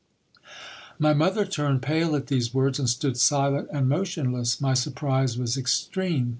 [0.97, 4.59] My mother turned pale at these words, and stood silent and motionless.
[4.59, 6.29] My surprise was extreme.